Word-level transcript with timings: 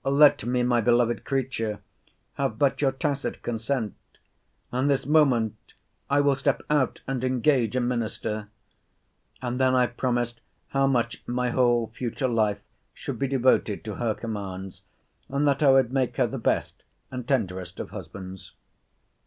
Let 0.03 0.43
me, 0.47 0.63
my 0.63 0.81
beloved 0.81 1.23
creature, 1.25 1.79
have 2.33 2.57
but 2.57 2.81
your 2.81 2.91
tacit 2.91 3.43
consent; 3.43 3.93
and 4.71 4.89
this 4.89 5.05
moment 5.05 5.57
I 6.09 6.21
will 6.21 6.33
step 6.33 6.63
out 6.71 7.01
and 7.05 7.23
engage 7.23 7.75
a 7.75 7.81
minister. 7.81 8.49
And 9.43 9.59
then 9.59 9.75
I 9.75 9.85
promised 9.85 10.41
how 10.69 10.87
much 10.87 11.21
my 11.27 11.51
whole 11.51 11.91
future 11.95 12.27
life 12.27 12.61
should 12.95 13.19
be 13.19 13.27
devoted 13.27 13.83
to 13.83 13.95
her 13.97 14.15
commands, 14.15 14.85
and 15.29 15.47
that 15.47 15.61
I 15.61 15.69
would 15.69 15.93
make 15.93 16.17
her 16.17 16.25
the 16.25 16.39
best 16.39 16.81
and 17.11 17.27
tenderest 17.27 17.79
of 17.79 17.91
husbands. 17.91 18.53